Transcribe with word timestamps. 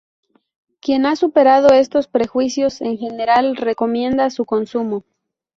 Quien 0.79 1.05
ha 1.05 1.15
superado 1.15 1.67
estos 1.75 2.07
prejuicios, 2.07 2.81
en 2.81 2.97
general 2.97 3.55
recomienda 3.55 4.31
su 4.31 4.45
consumo. 4.45 5.03